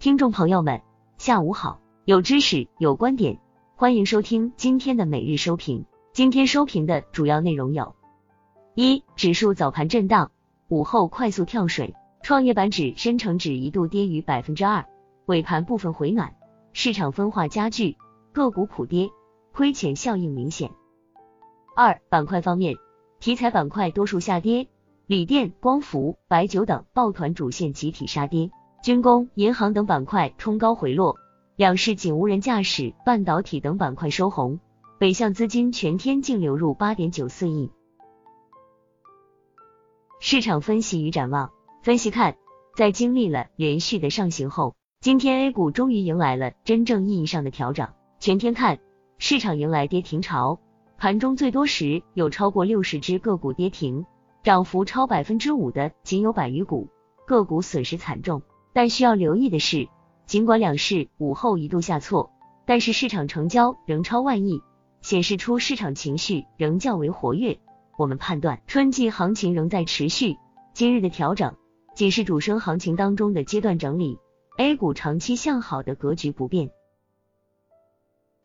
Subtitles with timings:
[0.00, 0.80] 听众朋友们，
[1.16, 3.40] 下午好，有知识，有观点，
[3.74, 5.86] 欢迎收听今天的每日收评。
[6.12, 7.96] 今天收评的主要内容有：
[8.76, 10.30] 一、指数早盘震荡，
[10.68, 14.86] 午后快速跳水，创业板指、深成指一度跌逾百分之二，
[15.26, 16.36] 尾盘部分回暖，
[16.72, 17.96] 市场分化加剧，
[18.30, 19.10] 个股普跌，
[19.52, 20.70] 亏钱效应明显。
[21.74, 22.76] 二、板块方面，
[23.18, 24.68] 题材板块多数下跌，
[25.08, 28.52] 锂电、光伏、白酒等抱团主线集体杀跌。
[28.82, 31.16] 军工、银行等板块冲高回落，
[31.56, 34.60] 两市仅无人驾驶、半导体等板块收红。
[34.98, 37.70] 北向资金全天净流入八点九四亿。
[40.20, 42.36] 市场分析与展望，分析看，
[42.76, 47.88] 在经历了连续的上行后，今天 A 股终于迎来了真正意义上的调整。
[48.18, 48.80] 全天看，
[49.18, 50.58] 市场迎来跌停潮，
[50.98, 54.04] 盘中最多时有超过六十只个股跌停，
[54.42, 56.88] 涨幅超百分之五的仅有百余股，
[57.24, 58.42] 个股损失惨重。
[58.72, 59.88] 但需要留意的是，
[60.26, 62.30] 尽管两市午后一度下挫，
[62.66, 64.60] 但是市场成交仍超万亿，
[65.00, 67.58] 显示出市场情绪仍较为活跃。
[67.96, 70.36] 我们判断春季行情仍在持续，
[70.74, 71.56] 今日的调整
[71.94, 74.18] 仅是主升行情当中的阶段整理
[74.56, 76.70] ，A 股长期向好的格局不变。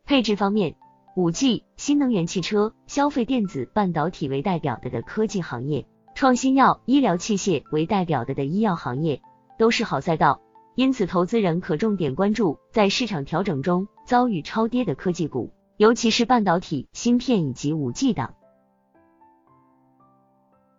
[0.04, 0.74] 配置方面，
[1.14, 9.22] 五 G、新能源汽车、消费电子、半导体为代表的的科技行业，创新药、医疗器械为代表的的医药行业。
[9.58, 10.40] 都是好赛道，
[10.74, 18.32] 因此投资人可重点关注在市场调整中遭遇超跌的科技股，尤其是半导体、芯片以及五 G 等。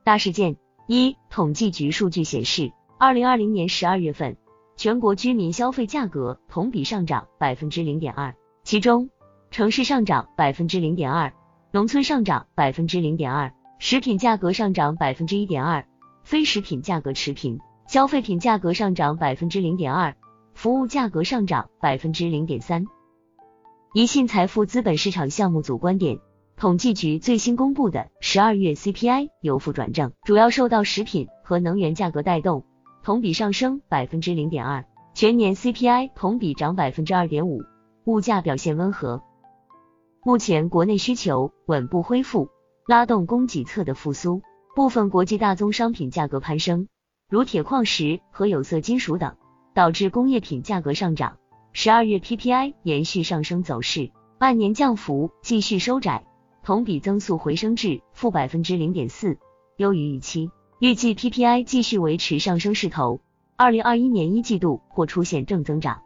[0.03, 4.37] 大事件一，统计局数据显示，二零二零年十二月份
[4.75, 9.09] 全国居民消费价格同比上涨百分之零点二，其中
[9.49, 11.33] 城市上涨百分之零点二，
[11.71, 15.87] 农村上涨百分之零点二，食品价格上涨百分之一点二，
[16.23, 17.59] 非食品价格持平。
[17.95, 20.17] 消费品价格上涨百分之零点二，
[20.53, 22.87] 服务价格上涨百分之零点三。
[23.93, 26.19] 宜信财富资本市场项目组观点，
[26.57, 32.65] 统计局最新公布的十二月 CPI 由负转正，主要受到食品和能源价格带动，
[33.01, 34.83] 同比上升百分之零点二。
[35.13, 37.61] 全年 CPI 同比涨百分之二点五，
[38.03, 39.23] 物价表现温和。
[40.21, 42.49] 目前国内需求稳步恢复，
[42.87, 44.41] 拉动供给侧的复苏，
[44.75, 46.89] 部分国际大宗商品价格攀升。
[47.27, 49.35] 如铁矿石和有色金属等，
[49.73, 51.37] 导致工业品价格上涨。
[51.73, 56.23] 十二月 PPI 延续上升走势，半年降幅继续收窄，
[56.63, 59.39] 同比增速回升至负百分之零点四，
[59.77, 60.51] 优于预期。
[60.79, 63.21] 预计 PPI 继续维持上升势头，
[63.55, 66.03] 二零二一年一季度或出现正增长。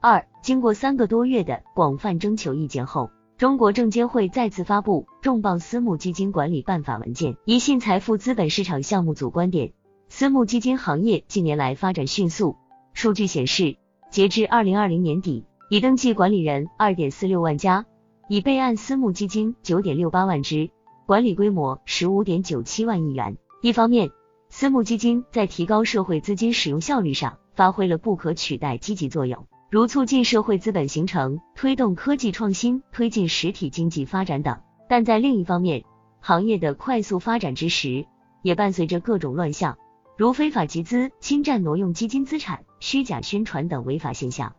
[0.00, 3.10] 二，经过三个多月的广泛征求意见后。
[3.36, 7.36] 中国证监会再次发布重磅私募基金管理办法文件。
[7.44, 9.72] 宜信财富资本市场项目组观点：
[10.08, 12.54] 私募基金行业近年来发展迅速。
[12.92, 13.76] 数据显示，
[14.08, 17.86] 截至二零二零年底，已登记管理人二点四六万家，
[18.28, 20.70] 已备案私募基金九点六八万只，
[21.04, 23.36] 管理规模十五点九七万亿元。
[23.62, 24.10] 一方面，
[24.48, 29.48] 私募基金在提高社会资金使用效率上发挥了不可取代积极作用。
[29.74, 35.82] 如促进社会资本形成、推动科技创新、推进实体经济发展等，但在另一方面，
[36.20, 38.06] 行业的快速发展之时，
[38.42, 39.76] 也伴随着各种乱象，
[40.16, 44.54] 如非法集资、侵占挪用基金资产、虚假宣传等违法现象。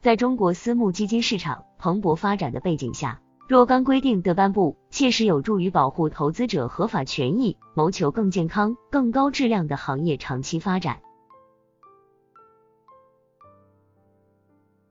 [0.00, 10.98] 在中国私募基金市场蓬勃发展的背景下，若干规定的颁布，切实有助于保护投资者合法权益，谋求更健康、更高质量的行业长期发展。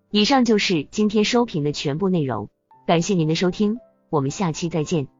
[0.10, 2.50] 以上就是今天收评的全部内容，
[2.86, 3.78] 感谢您的收听，
[4.10, 5.17] 我们下期再见。